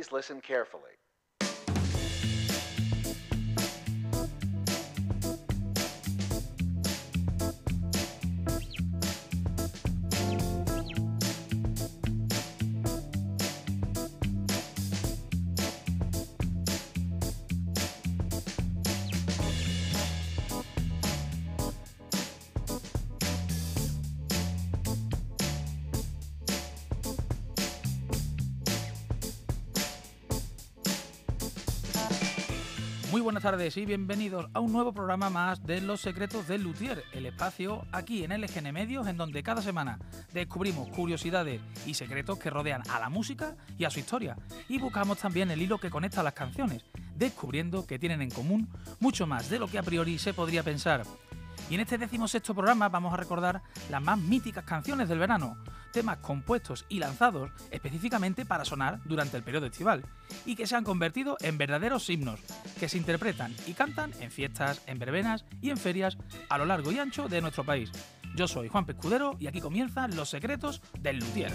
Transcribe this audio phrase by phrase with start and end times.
[0.00, 0.96] Please listen carefully.
[33.30, 37.26] Buenas tardes y bienvenidos a un nuevo programa más de Los Secretos del Luthier, el
[37.26, 40.00] espacio aquí en LGN Medios en donde cada semana
[40.32, 44.36] descubrimos curiosidades y secretos que rodean a la música y a su historia
[44.68, 49.28] y buscamos también el hilo que conecta las canciones, descubriendo que tienen en común mucho
[49.28, 51.04] más de lo que a priori se podría pensar.
[51.70, 55.56] Y en este decimosexto programa vamos a recordar las más míticas canciones del verano,
[55.92, 60.04] temas compuestos y lanzados específicamente para sonar durante el periodo estival,
[60.44, 62.40] y que se han convertido en verdaderos himnos,
[62.78, 66.16] que se interpretan y cantan en fiestas, en verbenas y en ferias
[66.48, 67.90] a lo largo y ancho de nuestro país.
[68.34, 71.52] Yo soy Juan Pescudero y aquí comienzan los secretos del luthier.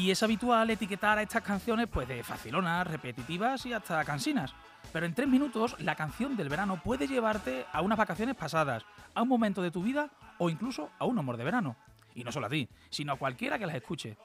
[0.00, 4.54] Y es habitual etiquetar estas canciones pues de facilonas, repetitivas y hasta cansinas.
[4.94, 9.20] Pero en tres minutos la canción del verano puede llevarte a unas vacaciones pasadas, a
[9.20, 11.76] un momento de tu vida o incluso a un amor de verano.
[12.14, 14.16] Y no solo a ti, sino a cualquiera que las escuche.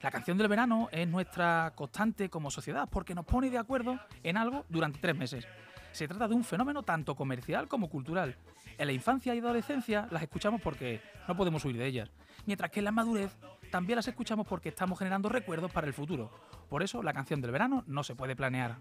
[0.00, 4.38] La canción del verano es nuestra constante como sociedad porque nos pone de acuerdo en
[4.38, 5.46] algo durante tres meses.
[5.92, 8.36] Se trata de un fenómeno tanto comercial como cultural.
[8.78, 12.10] En la infancia y adolescencia las escuchamos porque no podemos huir de ellas,
[12.46, 13.36] mientras que en la madurez
[13.70, 16.30] también las escuchamos porque estamos generando recuerdos para el futuro.
[16.68, 18.76] Por eso la canción del verano no se puede planear.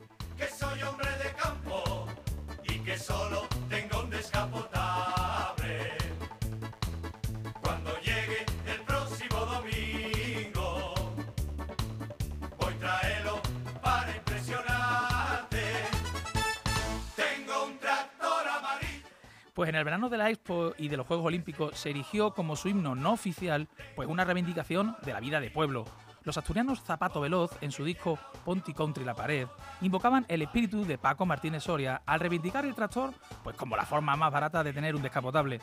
[19.54, 22.56] Pues en el verano de la Expo y de los Juegos Olímpicos se erigió como
[22.56, 25.86] su himno no oficial pues una reivindicación de la vida de pueblo.
[26.24, 29.48] Los asturianos Zapato Veloz, en su disco Ponti Country La Pared,
[29.82, 34.16] invocaban el espíritu de Paco Martínez Soria al reivindicar el tractor pues como la forma
[34.16, 35.60] más barata de tener un descapotable.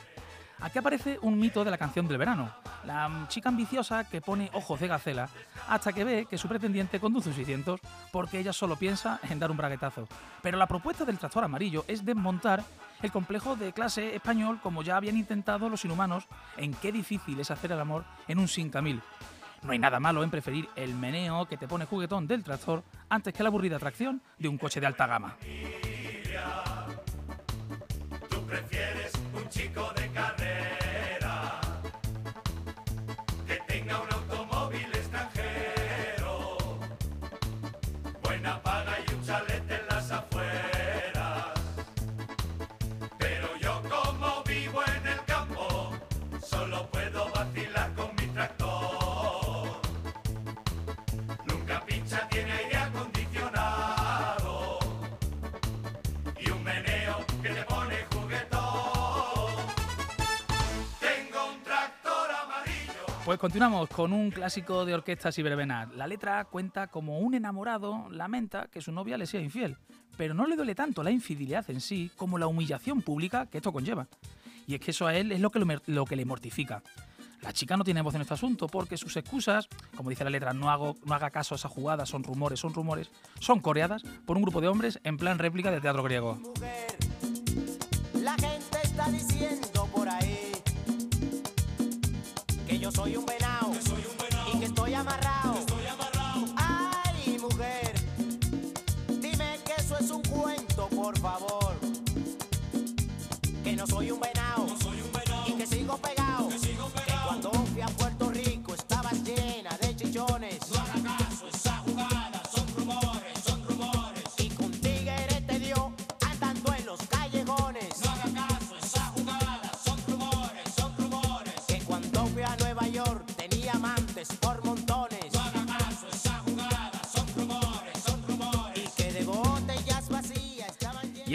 [0.59, 2.51] Aquí aparece un mito de la canción del verano,
[2.83, 5.29] la chica ambiciosa que pone ojos de gacela
[5.69, 7.79] hasta que ve que su pretendiente conduce un 600
[8.11, 10.07] porque ella solo piensa en dar un braguetazo.
[10.41, 12.63] Pero la propuesta del tractor amarillo es desmontar
[13.01, 16.27] el complejo de clase español como ya habían intentado los inhumanos
[16.57, 19.01] en qué difícil es hacer el amor en un sin camil.
[19.63, 23.33] No hay nada malo en preferir el meneo que te pone juguetón del tractor antes
[23.33, 25.35] que la aburrida atracción de un coche de alta gama.
[63.27, 65.93] Pues continuamos con un clásico de orquestas y verbenas.
[65.95, 69.75] La letra cuenta como un enamorado lamenta que su novia le sea infiel,
[70.15, 73.73] pero no le duele tanto la infidelidad en sí como la humillación pública que esto
[73.73, 74.07] conlleva.
[74.65, 76.81] Y es que eso a él es lo que, lo, lo que le mortifica.
[77.41, 79.67] La chica no tiene voz en este asunto porque sus excusas,
[79.97, 82.73] como dice la letra, no, hago, no haga caso a esa jugada, son rumores, son
[82.73, 83.11] rumores,
[83.41, 86.39] son coreadas por un grupo de hombres en plan réplica de teatro griego.
[88.13, 89.66] La gente está diciendo
[92.87, 93.73] yo soy un venado
[94.53, 95.55] y que estoy amarrado.
[96.55, 97.93] Ay, mujer,
[99.19, 101.75] dime que eso es un cuento, por favor.
[103.61, 104.67] Que no soy un venado
[105.47, 106.16] y que sigo pegado.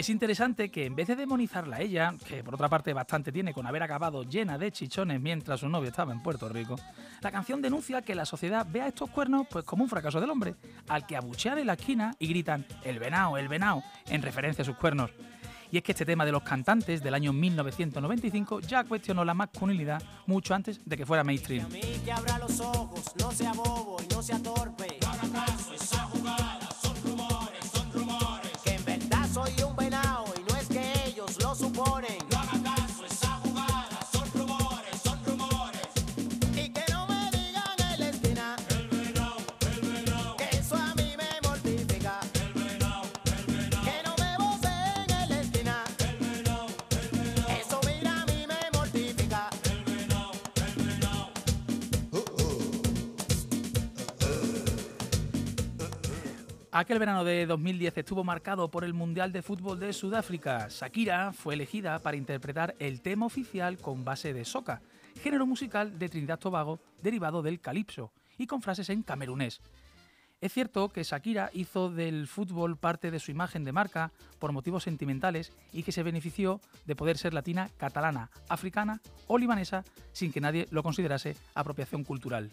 [0.03, 3.53] Es interesante que en vez de demonizarla a ella, que por otra parte bastante tiene
[3.53, 6.75] con haber acabado llena de chichones mientras su novio estaba en Puerto Rico,
[7.21, 10.29] la canción denuncia que la sociedad ve a estos cuernos pues como un fracaso del
[10.29, 10.55] hombre,
[10.89, 14.65] al que abuchean en la esquina y gritan el venao, el venao, en referencia a
[14.65, 15.09] sus cuernos.
[15.71, 20.03] Y es que este tema de los cantantes del año 1995 ya cuestionó la masculinidad
[20.27, 21.65] mucho antes de que fuera mainstream.
[56.75, 60.69] Aquel verano de 2010 estuvo marcado por el Mundial de Fútbol de Sudáfrica.
[60.71, 64.81] Shakira fue elegida para interpretar el tema oficial con base de soca,
[65.21, 69.61] género musical de Trinidad Tobago derivado del calipso y con frases en camerunés.
[70.41, 74.81] Es cierto que Shakira hizo del fútbol parte de su imagen de marca por motivos
[74.81, 80.41] sentimentales y que se benefició de poder ser latina, catalana, africana o libanesa sin que
[80.41, 82.49] nadie lo considerase apropiación cultural.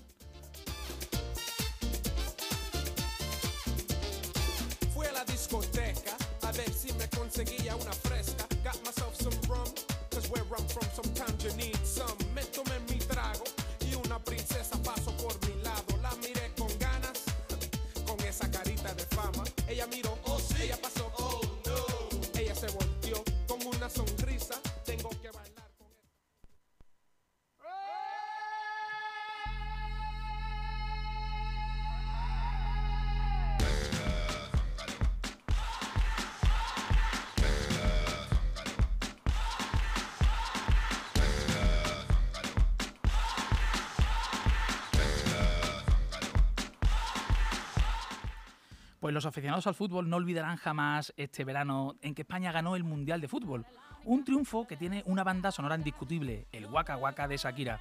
[49.10, 52.84] Pues los aficionados al fútbol no olvidarán jamás este verano en que España ganó el
[52.84, 53.66] Mundial de Fútbol.
[54.04, 57.80] Un triunfo que tiene una banda sonora indiscutible, el Waka Waka de Shakira.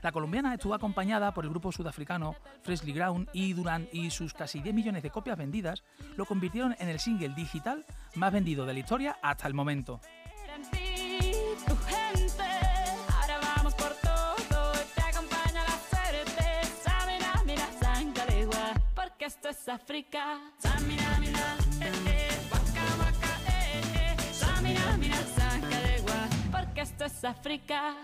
[0.00, 4.62] La colombiana estuvo acompañada por el grupo sudafricano Freshly Ground y durante y sus casi
[4.62, 5.84] 10 millones de copias vendidas
[6.16, 7.84] lo convirtieron en el single digital
[8.14, 10.00] más vendido de la historia hasta el momento.
[19.70, 20.40] África.
[20.58, 24.32] Samina, mira, eh, eh, waka, waka, eh, eh.
[24.32, 27.94] Samina, mira, Sangalegua, porque esto es África.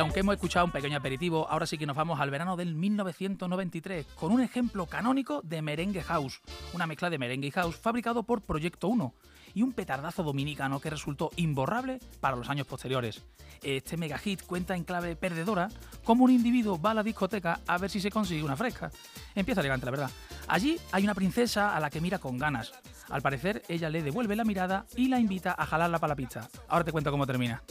[0.00, 4.06] Aunque hemos escuchado un pequeño aperitivo, ahora sí que nos vamos al verano del 1993
[4.14, 6.40] con un ejemplo canónico de merengue house,
[6.72, 9.14] una mezcla de merengue y house fabricado por Proyecto 1
[9.54, 13.22] y un petardazo dominicano que resultó imborrable para los años posteriores.
[13.62, 15.68] Este mega hit cuenta en clave perdedora
[16.04, 18.90] cómo un individuo va a la discoteca a ver si se consigue una fresca.
[19.34, 20.10] Empieza elegante, la verdad.
[20.48, 22.72] Allí hay una princesa a la que mira con ganas.
[23.10, 26.48] Al parecer, ella le devuelve la mirada y la invita a jalarla para la pista.
[26.68, 27.62] Ahora te cuento cómo termina.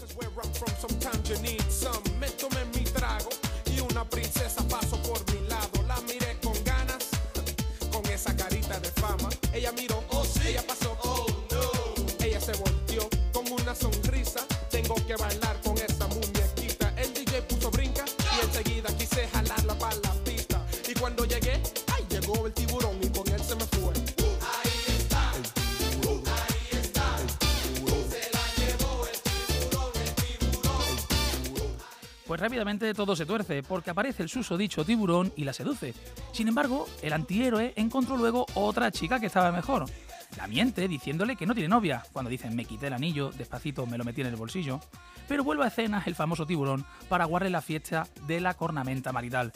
[15.20, 15.76] Bailar con
[16.08, 16.94] muñequita.
[16.98, 19.60] El DJ puso brinca y enseguida quise la.
[32.30, 35.96] Pues rápidamente todo se tuerce, porque aparece el susodicho tiburón y la seduce.
[36.32, 39.86] Sin embargo, el antihéroe encontró luego otra chica que estaba mejor.
[40.38, 43.98] La miente diciéndole que no tiene novia, cuando dicen me quité el anillo, despacito me
[43.98, 44.80] lo metí en el bolsillo.
[45.28, 49.52] Pero vuelve a escena el famoso tiburón para aguarle la fiesta de la cornamenta marital.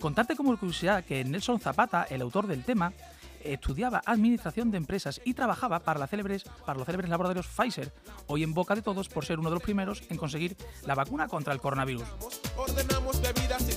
[0.00, 2.92] Contarte como curiosidad que Nelson Zapata, el autor del tema,
[3.42, 7.92] estudiaba administración de empresas y trabajaba para, célebres, los célebres laboratorios Pfizer,
[8.26, 10.56] hoy en boca de todos por ser uno de los primeros en conseguir
[10.86, 12.04] la vacuna contra el coronavirus.
[12.56, 13.74] Ordenamos bebidas y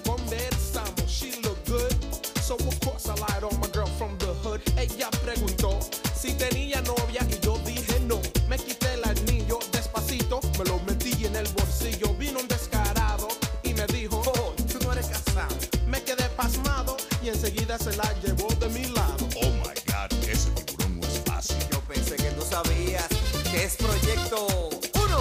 [17.43, 19.27] enseguida se la llevó de mi lado.
[19.38, 21.57] Oh my god, ese tiburón no es fácil.
[21.71, 23.07] Yo pensé que tú sabías
[23.51, 25.17] que es proyecto 1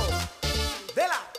[0.95, 1.31] de la.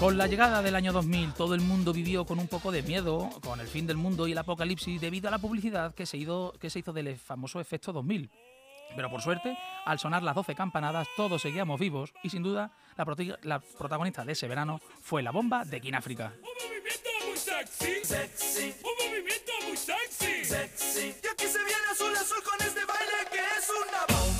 [0.00, 3.30] Con la llegada del año 2000, todo el mundo vivió con un poco de miedo,
[3.44, 6.52] con el fin del mundo y el apocalipsis, debido a la publicidad que se, hizo,
[6.92, 8.30] del famoso efecto 2000.
[8.96, 13.60] Pero por suerte, al sonar las 12 campanadas, todos seguíamos vivos y sin duda, la,
[13.60, 16.32] protagonista de ese verano fue la bomba de Kináfrica.
[16.36, 17.17] ¡Un movimiento!
[17.48, 18.04] Sexy.
[18.04, 18.74] Sexy.
[18.82, 20.44] Un movimiento muy sexy.
[20.44, 21.14] Sexy.
[21.22, 24.37] Y aquí se viene azul azul con este baile que es una bomba.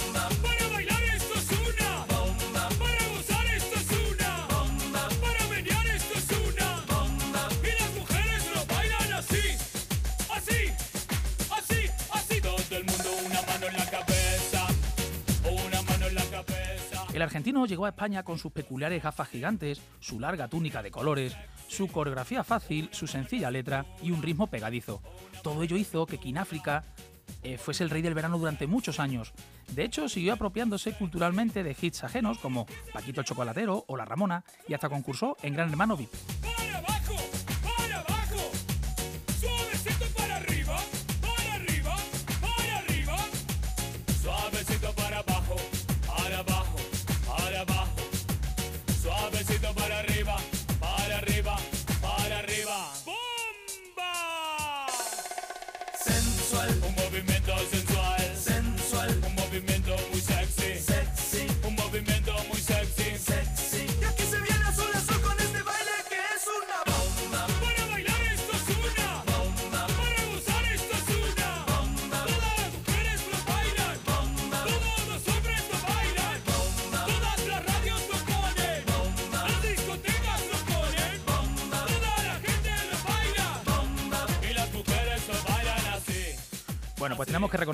[17.19, 21.37] El argentino llegó a España con sus peculiares gafas gigantes, su larga túnica de colores,
[21.67, 25.03] su coreografía fácil, su sencilla letra y un ritmo pegadizo.
[25.43, 26.85] Todo ello hizo que Kináfrica
[27.43, 29.33] eh, fuese el rey del verano durante muchos años.
[29.75, 34.75] De hecho, siguió apropiándose culturalmente de hits ajenos como Paquito Chocolatero o La Ramona y
[34.75, 36.11] hasta concursó en Gran Hermano VIP.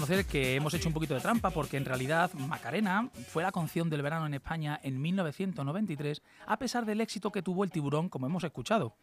[0.04, 3.88] Reconocer que hemos hecho un poquito de trampa porque en realidad Macarena fue la canción
[3.88, 8.26] del verano en España en 1993 a pesar del éxito que tuvo el tiburón como
[8.26, 8.96] hemos escuchado.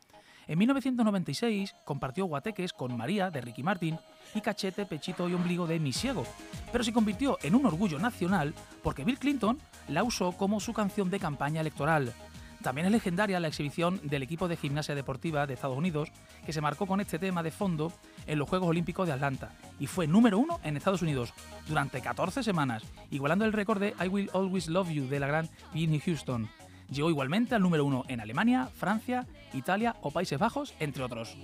[0.48, 3.98] En 1996 compartió guateques con María de Ricky Martin
[4.36, 6.24] y Cachete, Pechito y Ombligo de Misiego,
[6.72, 8.54] pero se convirtió en un orgullo nacional
[8.84, 12.14] porque Bill Clinton la usó como su canción de campaña electoral.
[12.62, 16.12] También es legendaria la exhibición del equipo de gimnasia deportiva de Estados Unidos,
[16.46, 17.92] que se marcó con este tema de fondo
[18.28, 21.34] en los Juegos Olímpicos de Atlanta y fue número uno en Estados Unidos
[21.68, 25.50] durante 14 semanas, igualando el récord de I Will Always Love You de la gran
[25.74, 26.50] Whitney Houston.
[26.90, 31.38] Llegó igualmente al número uno en Alemania, Francia, Italia o Países Bajos, entre otros.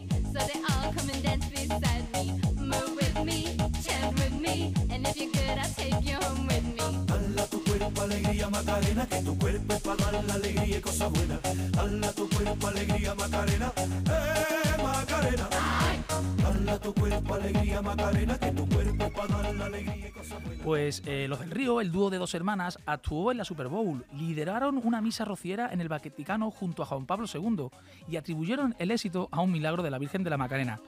[20.63, 24.05] Pues eh, los del Río, el dúo de dos hermanas, actuó en la Super Bowl,
[24.13, 27.69] lideraron una misa rociera en el Vaticano junto a Juan Pablo II
[28.09, 30.79] y atribuyeron el éxito a un milagro de la Virgen de la Macarena.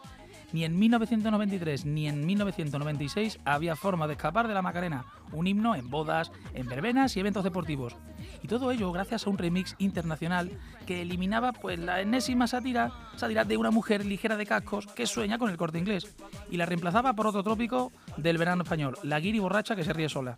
[0.52, 5.76] Ni en 1993 ni en 1996 había forma de escapar de la Macarena, un himno
[5.76, 7.96] en bodas, en verbenas y eventos deportivos.
[8.42, 10.52] Y todo ello gracias a un remix internacional
[10.86, 15.38] que eliminaba pues la enésima sátira, sátira de una mujer ligera de cascos que sueña
[15.38, 16.16] con el corte inglés
[16.50, 20.10] y la reemplazaba por otro trópico del verano español, la guiri borracha que se ríe
[20.10, 20.38] sola.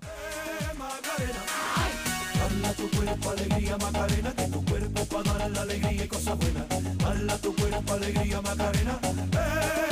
[2.77, 7.41] Tu cuerpo alegría Macarena, tu cuerpo la alegría y cosas buenas.
[7.41, 9.90] Tu cuerpo alegría Macarena, eh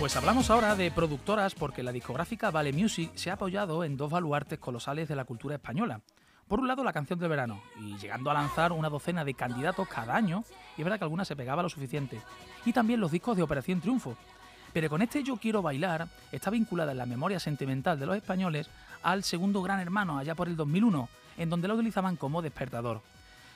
[0.00, 4.10] Pues hablamos ahora de productoras porque la discográfica Vale Music se ha apoyado en dos
[4.10, 6.00] baluartes colosales de la cultura española.
[6.48, 9.86] Por un lado, la canción del verano, y llegando a lanzar una docena de candidatos
[9.88, 10.42] cada año,
[10.78, 12.18] y es verdad que alguna se pegaba lo suficiente.
[12.64, 14.16] Y también los discos de Operación Triunfo.
[14.72, 18.70] Pero con este Yo Quiero Bailar está vinculada en la memoria sentimental de los españoles
[19.02, 23.02] al segundo Gran Hermano, allá por el 2001, en donde lo utilizaban como despertador.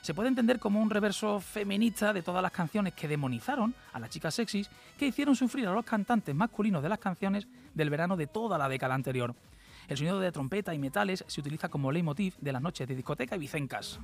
[0.05, 4.11] Se puede entender como un reverso feminista de todas las canciones que demonizaron a las
[4.11, 4.69] chicas sexys
[4.99, 8.69] que hicieron sufrir a los cantantes masculinos de las canciones del verano de toda la
[8.69, 9.33] década anterior.
[9.87, 13.35] El sonido de trompeta y metales se utiliza como leitmotiv de las noches de discoteca
[13.35, 13.99] y vicencas.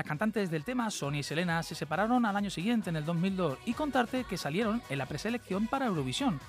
[0.00, 3.74] Cantantes del tema, Sonia y Selena, se separaron al año siguiente, en el 2002, y
[3.74, 6.40] contarte que salieron en la preselección para Eurovisión.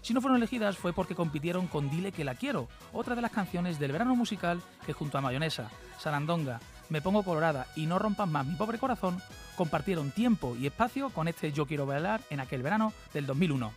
[0.00, 3.32] Si no fueron elegidas fue porque compitieron con Dile que la quiero, otra de las
[3.32, 8.28] canciones del verano musical que junto a Mayonesa, Sarandonga, Me pongo colorada y No rompas
[8.28, 9.20] más mi pobre corazón,
[9.56, 13.72] compartieron tiempo y espacio con este Yo quiero bailar en aquel verano del 2001.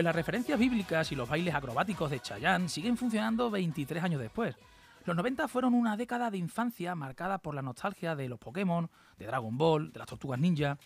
[0.00, 4.56] Pues las referencias bíblicas y los bailes acrobáticos de Chayanne siguen funcionando 23 años después.
[5.04, 8.88] Los 90 fueron una década de infancia marcada por la nostalgia de los Pokémon,
[9.18, 10.78] de Dragon Ball, de las Tortugas Ninja.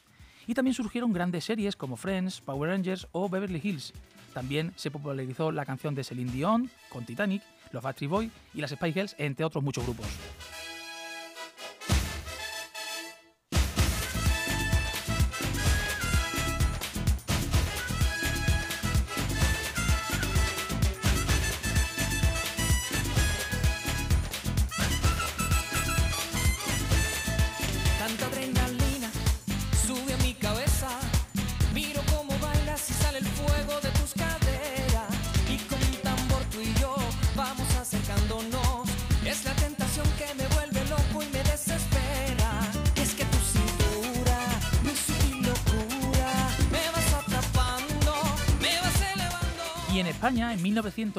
[0.49, 3.93] Y también surgieron grandes series como Friends, Power Rangers o Beverly Hills.
[4.33, 8.73] También se popularizó la canción de Celine Dion con Titanic, los Backstreet Boys y las
[8.73, 10.09] Spice Girls, entre otros muchos grupos.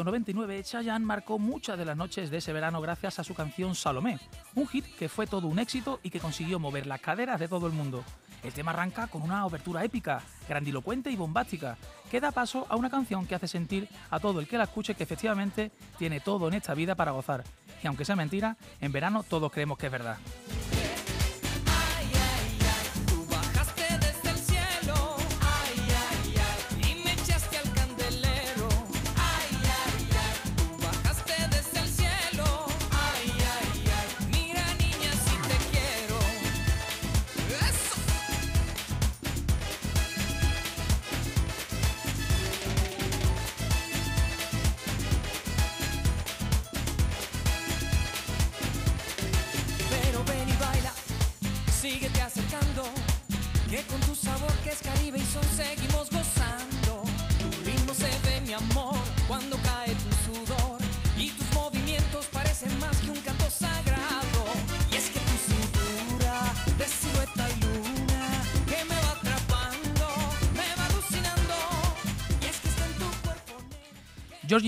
[0.04, 4.20] 1999, Chayanne marcó muchas de las noches de ese verano gracias a su canción Salomé,
[4.54, 7.68] un hit que fue todo un éxito y que consiguió mover las caderas de todo
[7.68, 8.04] el mundo.
[8.44, 11.78] El tema arranca con una obertura épica, grandilocuente y bombástica,
[12.12, 14.96] que da paso a una canción que hace sentir a todo el que la escuche
[14.96, 17.46] que efectivamente tiene todo en esta vida para gozar.
[17.82, 20.18] Y aunque sea mentira, en verano todos creemos que es verdad.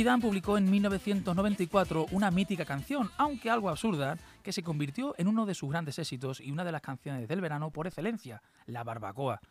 [0.08, 5.54] Publicó en 1994 una mítica canción, aunque algo absurda, que se convirtió en uno de
[5.54, 9.42] sus grandes éxitos y una de las canciones del verano por excelencia, La Barbacoa.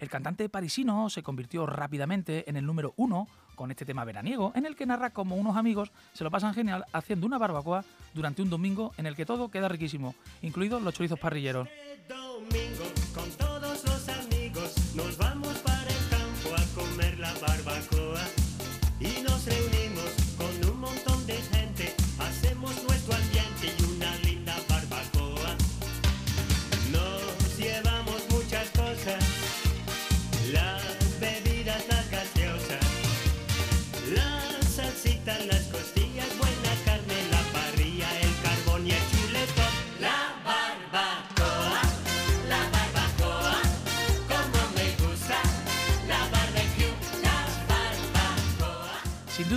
[0.00, 4.66] El cantante parisino se convirtió rápidamente en el número uno con este tema veraniego, en
[4.66, 8.50] el que narra cómo unos amigos se lo pasan genial haciendo una barbacoa durante un
[8.50, 11.68] domingo en el que todo queda riquísimo, incluidos los chorizos parrilleros.
[12.08, 12.99] domingo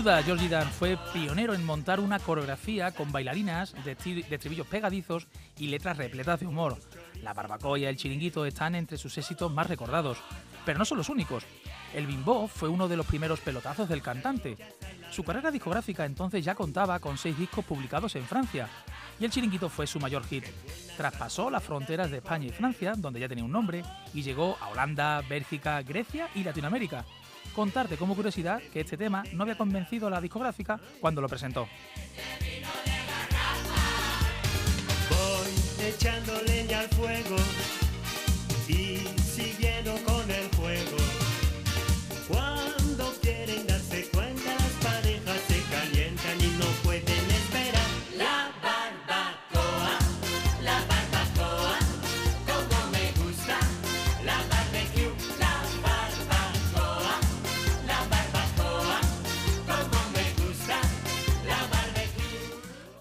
[0.03, 4.67] duda, Georgie Dan fue pionero en montar una coreografía con bailarinas de, tri- de estribillos
[4.67, 6.77] pegadizos y letras repletas de humor.
[7.21, 10.17] La barbacoa y el chiringuito están entre sus éxitos más recordados,
[10.65, 11.45] pero no son los únicos.
[11.93, 14.57] El bimbo fue uno de los primeros pelotazos del cantante.
[15.09, 18.67] Su carrera discográfica entonces ya contaba con seis discos publicados en Francia,
[19.21, 20.43] y el chiringuito fue su mayor hit.
[20.97, 24.67] Traspasó las fronteras de España y Francia, donde ya tenía un nombre, y llegó a
[24.67, 27.05] Holanda, Bélgica, Grecia y Latinoamérica.
[27.53, 31.67] Contarte como curiosidad que este tema no había convencido a la discográfica cuando lo presentó.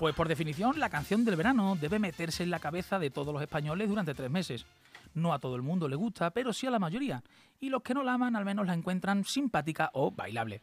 [0.03, 3.41] Pues por definición, la canción del verano debe meterse en la cabeza de todos los
[3.41, 4.67] españoles durante tres meses.
[5.15, 7.23] No a todo el mundo le gusta, pero sí a la mayoría,
[7.61, 10.61] y los que no la aman al menos la encuentran simpática o bailable.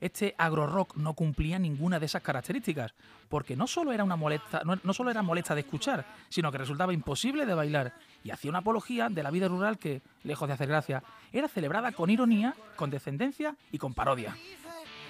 [0.00, 2.92] Este agro-rock no cumplía ninguna de esas características,
[3.30, 6.92] porque no solo, era una molesta, no, solo era molesta de escuchar, sino que resultaba
[6.92, 10.68] imposible de bailar, y hacía una apología de la vida rural que, lejos de hacer
[10.68, 14.36] gracia, era celebrada con ironía, con descendencia y con parodia.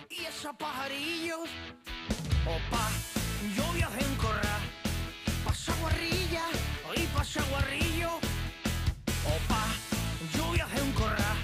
[0.08, 1.48] y esos pajarillos.
[2.46, 3.13] Opa,
[5.54, 6.46] pasa guarrilla
[6.96, 8.10] y pasa guarrillo.
[9.36, 9.62] Opa,
[10.34, 11.38] yo viajé en corral,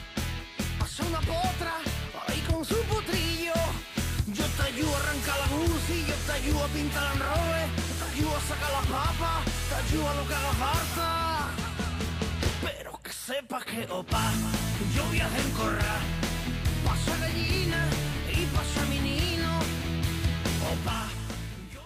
[0.81, 1.75] pasa una potra
[2.27, 3.55] ahí con su potrillo.
[4.27, 5.46] Yo te ayudo a arrancar la
[5.94, 7.62] y yo te ayudo a pintar el roble,
[7.99, 11.49] te ayudo a sacar las papas, te ayudo a lo que haga falta.
[12.62, 14.33] Pero que sepas que, opa,
[14.96, 16.03] yo viajé en corral,
[16.85, 17.87] pasa gallina
[18.29, 19.51] y pasa menino.
[20.73, 21.19] Opa,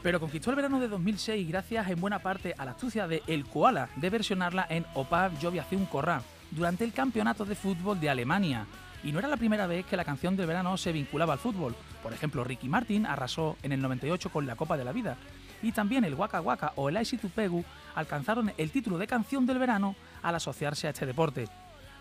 [0.05, 3.47] Pero conquistó el verano de 2006 gracias en buena parte a la astucia de El
[3.47, 5.31] Koala de versionarla en Opa
[5.71, 8.67] un corral durante el campeonato de fútbol de Alemania.
[9.03, 11.75] Y no era la primera vez que la canción del verano se vinculaba al fútbol.
[12.03, 15.17] Por ejemplo, Ricky Martin arrasó en el 98 con la Copa de la Vida.
[15.63, 17.65] Y también el Waka Waka o el Aisi Tupegu
[17.95, 21.49] alcanzaron el título de canción del verano al asociarse a este deporte.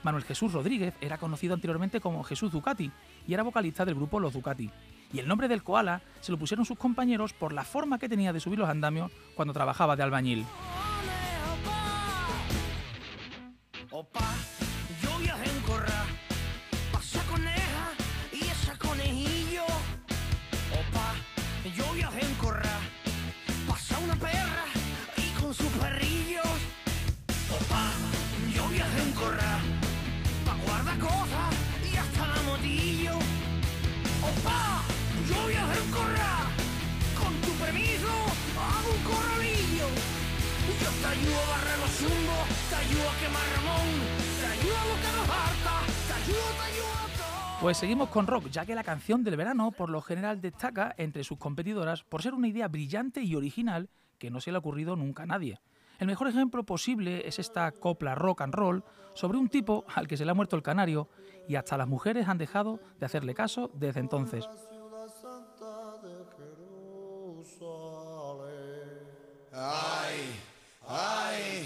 [0.03, 2.91] Manuel Jesús Rodríguez era conocido anteriormente como Jesús Ducati
[3.25, 4.69] y era vocalista del grupo Los Ducati.
[5.13, 8.33] Y el nombre del koala se lo pusieron sus compañeros por la forma que tenía
[8.33, 10.45] de subir los andamios cuando trabajaba de albañil.
[41.03, 43.87] Te ayudo a barrer los zumbos, te ayudo a quemar Ramón,
[44.39, 45.75] te ayudo a lo que nos harta,
[46.07, 47.59] te ayudo, te ayudo a todo.
[47.59, 51.25] Pues seguimos con rock, ya que la canción del verano por lo general destaca entre
[51.25, 54.95] sus competidoras por ser una idea brillante y original que no se le ha ocurrido
[54.95, 55.59] nunca a nadie.
[55.99, 60.15] El mejor ejemplo posible es esta copla rock and roll sobre un tipo al que
[60.15, 61.09] se le ha muerto el canario
[61.49, 64.47] y hasta las mujeres han dejado de hacerle caso desde entonces.
[70.95, 71.65] Ai.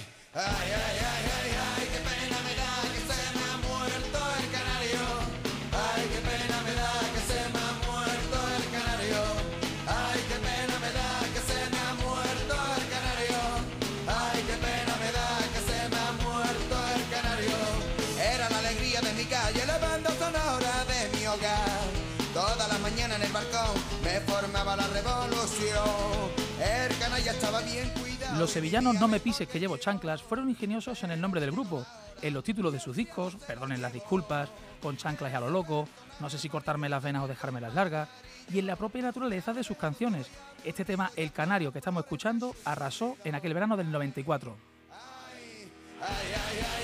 [28.37, 31.83] Los sevillanos No me pises que llevo chanclas fueron ingeniosos en el nombre del grupo,
[32.21, 35.87] en los títulos de sus discos, perdonen las disculpas, con chanclas y a lo loco,
[36.19, 38.09] no sé si cortarme las venas o dejármelas largas,
[38.53, 40.27] y en la propia naturaleza de sus canciones.
[40.63, 44.55] Este tema, El Canario, que estamos escuchando, arrasó en aquel verano del 94.
[45.99, 46.76] Ay,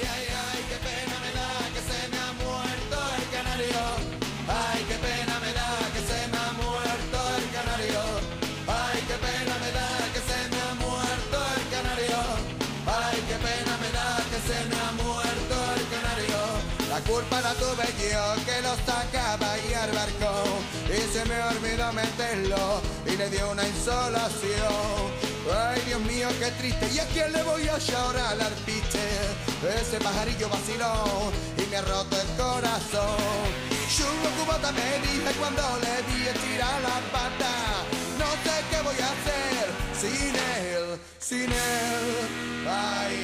[17.13, 20.31] culpa la tuve yo que lo sacaba y al barco.
[20.89, 24.97] Y se me olvidó meterlo y le dio una insolación.
[25.53, 26.89] Ay, Dios mío, qué triste.
[26.93, 29.03] ¿Y a quién le voy a llorar al piste?
[29.79, 33.45] Ese pajarillo vaciló y me ha roto el corazón.
[33.95, 37.53] Chungo cubata me dije cuando le vi estirar la pata.
[38.21, 39.65] No sé qué voy a hacer
[40.01, 40.85] sin él,
[41.19, 42.05] sin él.
[42.65, 43.17] Ay,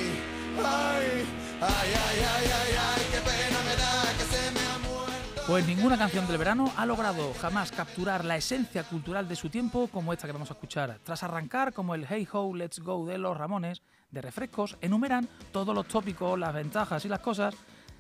[0.64, 5.42] ay, ay, ay, ay, ay, ay, qué pena me da que se me ha muerto.
[5.48, 9.88] Pues ninguna canción del verano ha logrado jamás capturar la esencia cultural de su tiempo
[9.88, 11.00] como esta que vamos a escuchar.
[11.04, 15.76] Tras arrancar como el Hey Ho, Let's Go de los Ramones, de refrescos, enumeran todos
[15.76, 17.56] los tópicos, las ventajas y las cosas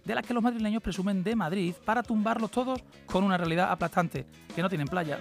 [0.05, 4.25] de las que los madrileños presumen de Madrid para tumbarlos todos con una realidad aplastante,
[4.55, 5.19] que no tienen playa.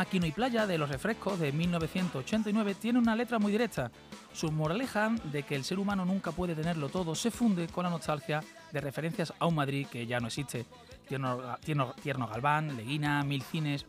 [0.00, 3.90] El tema Quino y Playa de los refrescos de 1989 tiene una letra muy directa.
[4.32, 7.90] Su moraleja de que el ser humano nunca puede tenerlo todo se funde con la
[7.90, 10.64] nostalgia de referencias a un Madrid que ya no existe.
[11.06, 13.84] Tierno, Tierno- Tierno Galván, Leguina, Mil Cines.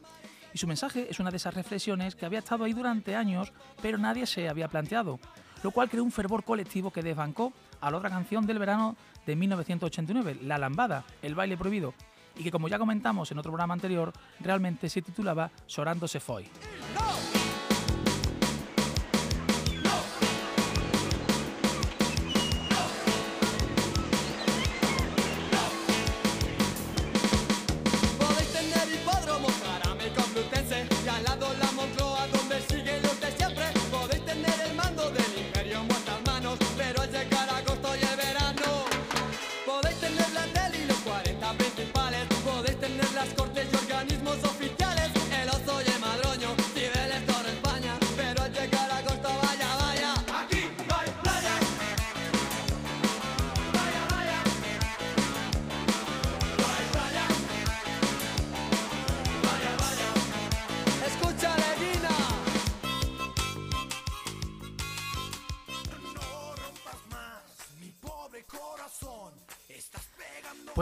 [0.53, 3.97] Y su mensaje es una de esas reflexiones que había estado ahí durante años, pero
[3.97, 5.17] nadie se había planteado,
[5.63, 9.37] lo cual creó un fervor colectivo que desbancó a la otra canción del verano de
[9.37, 11.93] 1989, La Lambada, el baile prohibido,
[12.41, 16.49] y que como ya comentamos en otro programa anterior, realmente se titulaba Sorando se foi.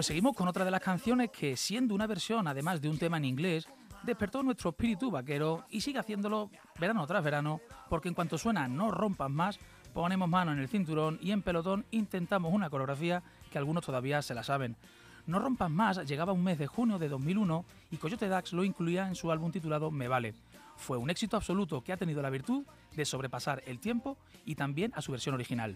[0.10, 3.26] Seguimos con otra de las canciones que, siendo una versión además de un tema en
[3.26, 3.68] inglés,
[4.02, 8.90] despertó nuestro espíritu vaquero y sigue haciéndolo verano tras verano, porque en cuanto suena No
[8.90, 9.60] rompas más,
[9.94, 14.34] ponemos mano en el cinturón y en pelotón intentamos una coreografía que algunos todavía se
[14.34, 14.78] la saben.
[15.28, 19.08] No rompas más llegaba un mes de junio de 2001 y Coyote Dax lo incluía
[19.08, 20.34] en su álbum titulado Me Vale.
[20.76, 24.92] Fue un éxito absoluto que ha tenido la virtud de sobrepasar el tiempo y también
[24.96, 25.76] a su versión original.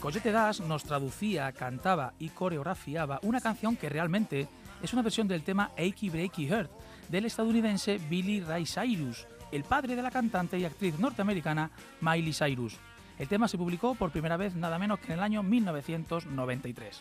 [0.00, 4.48] Coyote Dash nos traducía, cantaba y coreografiaba una canción que realmente
[4.82, 6.70] es una versión del tema Achy Breaky Heart
[7.10, 12.78] del estadounidense Billy Ray Cyrus, el padre de la cantante y actriz norteamericana Miley Cyrus.
[13.18, 17.00] El tema se publicó por primera vez nada menos que en el año 1993.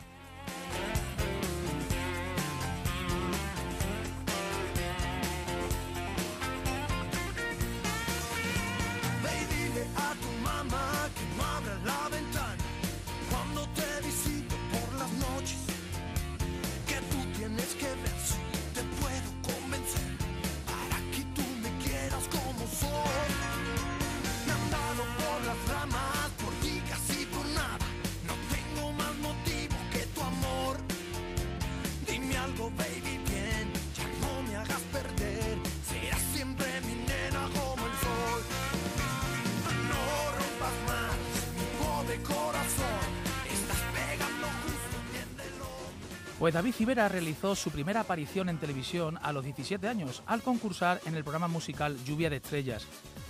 [46.40, 51.02] Pues David Civera realizó su primera aparición en televisión a los 17 años al concursar
[51.06, 52.88] en el programa musical Lluvia de Estrellas.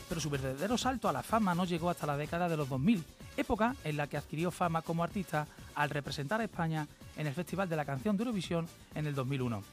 [0.08, 3.04] Pero su verdadero salto a la fama no llegó hasta la década de los 2000,
[3.36, 7.67] época en la que adquirió fama como artista al representar a España en el Festival
[7.67, 9.63] de la Canción de Eurovisión en el 2001.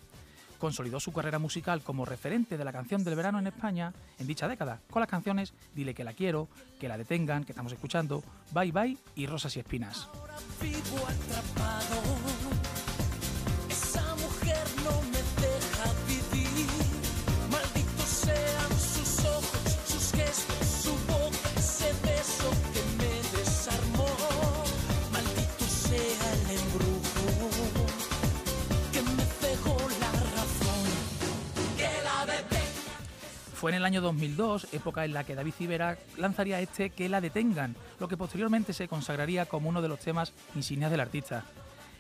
[0.59, 4.49] Consolidó su carrera musical como referente de la canción del verano en España en dicha
[4.49, 6.49] década, con las canciones Dile que la quiero,
[6.81, 10.09] Que la detengan, que estamos escuchando, Bye Bye y Rosas y Espinas.
[33.67, 37.21] Fue en el año 2002, época en la que David Civera lanzaría este Que la
[37.21, 41.43] detengan, lo que posteriormente se consagraría como uno de los temas insignias del artista.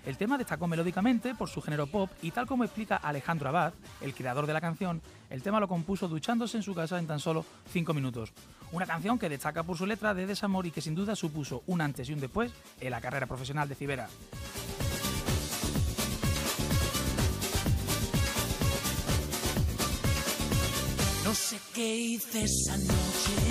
[0.04, 4.14] El tema destacó melódicamente por su género pop y tal como explica Alejandro Abad, el
[4.14, 7.44] creador de la canción, el tema lo compuso duchándose en su casa en tan solo
[7.72, 8.32] 5 minutos.
[8.70, 11.80] Una canción que destaca por su letra de desamor y que sin duda supuso un
[11.80, 14.08] antes y un después en la carrera profesional de Civera.
[21.26, 23.45] No sé qué hice esa noche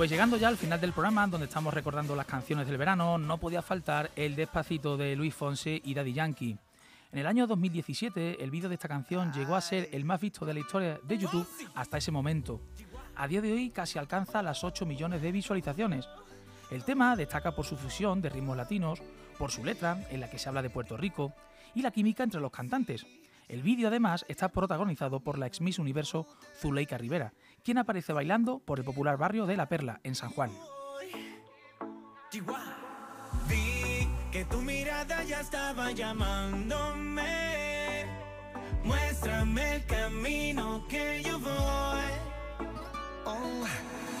[0.00, 3.36] Pues llegando ya al final del programa, donde estamos recordando las canciones del verano, no
[3.36, 6.56] podía faltar el despacito de Luis Fonse y Daddy Yankee.
[7.12, 10.46] En el año 2017, el vídeo de esta canción llegó a ser el más visto
[10.46, 12.62] de la historia de YouTube hasta ese momento.
[13.14, 16.08] A día de hoy casi alcanza las 8 millones de visualizaciones.
[16.70, 19.02] El tema destaca por su fusión de ritmos latinos,
[19.36, 21.34] por su letra, en la que se habla de Puerto Rico,
[21.74, 23.04] y la química entre los cantantes.
[23.50, 26.24] El vídeo además está protagonizado por la ex Miss Universo
[26.58, 30.50] Zuleika Rivera, quien aparece bailando por el popular barrio de La Perla, en San Juan.
[33.48, 37.30] Vi que tu mirada ya estaba llamándome.
[38.84, 42.10] Muéstrame el camino que yo voy.
[43.24, 43.64] Oh,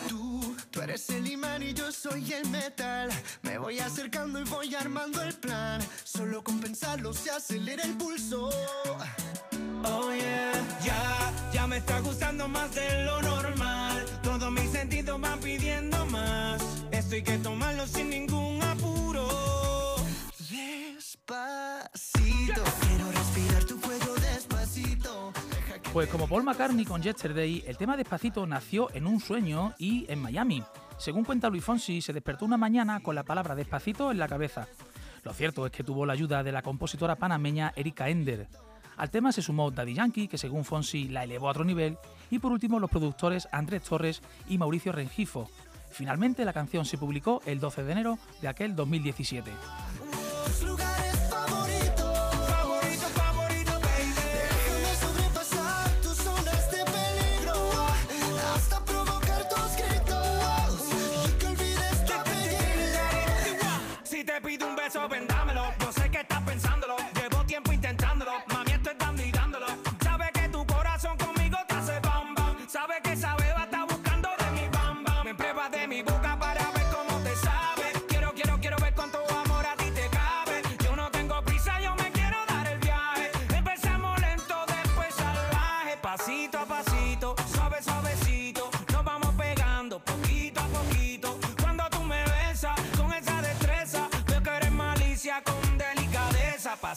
[0.08, 3.10] tú, tú eres el imán y yo soy el metal.
[3.42, 5.80] Me voy acercando y voy armando el plan.
[6.04, 8.50] Solo con pensarlo se acelera el pulso.
[9.84, 10.52] Oh yeah,
[10.84, 14.04] ya, ya me está gustando más de lo normal.
[14.22, 16.62] Todos mis sentidos van pidiendo más.
[16.90, 19.28] Esto hay que tomarlo sin ningún apuro.
[20.48, 25.32] Despacito, quiero respirar tu cuello despacito.
[25.92, 30.20] Pues como Paul McCartney con Yesterday, el tema Despacito nació en un sueño y en
[30.20, 30.62] Miami.
[30.98, 34.68] Según cuenta Luis Fonsi, se despertó una mañana con la palabra Despacito en la cabeza.
[35.22, 38.48] Lo cierto es que tuvo la ayuda de la compositora panameña Erika Ender.
[38.96, 41.96] Al tema se sumó Daddy Yankee, que según Fonsi la elevó a otro nivel,
[42.30, 45.50] y por último los productores Andrés Torres y Mauricio Rengifo.
[45.90, 49.50] Finalmente la canción se publicó el 12 de enero de aquel 2017.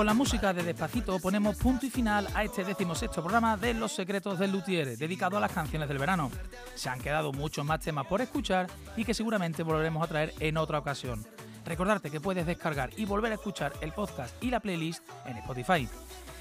[0.00, 3.92] Con la música de Despacito ponemos punto y final a este decimosexto programa de Los
[3.92, 6.30] Secretos del Luthier, dedicado a las canciones del verano.
[6.74, 10.56] Se han quedado muchos más temas por escuchar y que seguramente volveremos a traer en
[10.56, 11.22] otra ocasión.
[11.66, 15.86] Recordarte que puedes descargar y volver a escuchar el podcast y la playlist en Spotify.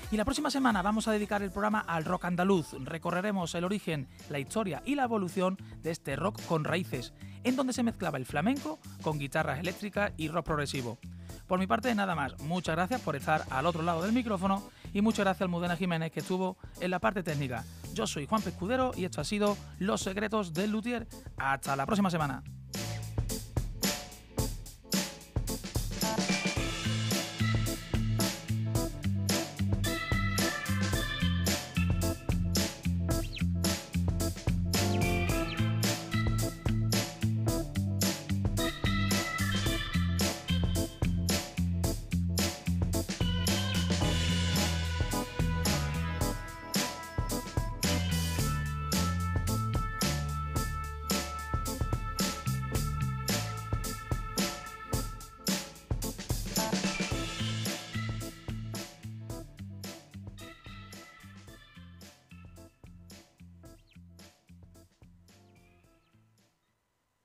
[0.09, 2.71] Y la próxima semana vamos a dedicar el programa al rock andaluz.
[2.85, 7.73] Recorreremos el origen, la historia y la evolución de este rock con raíces, en donde
[7.73, 10.97] se mezclaba el flamenco con guitarras eléctricas y rock progresivo.
[11.49, 12.39] Por mi parte, nada más.
[12.43, 16.11] Muchas gracias por estar al otro lado del micrófono y muchas gracias al Mudena Jiménez
[16.11, 17.65] que estuvo en la parte técnica.
[17.95, 21.07] Yo soy Juan Pescudero y esto ha sido Los Secretos del Luthier.
[21.37, 22.43] Hasta la próxima semana.